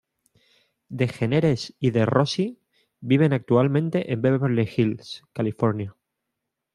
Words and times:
DeGeneres 0.89 1.75
y 1.79 1.91
de 1.91 2.07
Rossi 2.07 2.59
viven 3.01 3.33
actualmente 3.33 4.11
en 4.11 4.23
Beverly 4.23 4.67
Hills, 4.75 5.21
California. 5.31 5.95